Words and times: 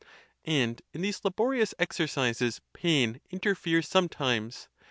And 0.47 0.81
in 0.93 1.01
these 1.01 1.23
laborious 1.23 1.75
exercises 1.77 2.59
pain 2.73 3.21
interferes 3.29 3.87
sometimes. 3.87 4.67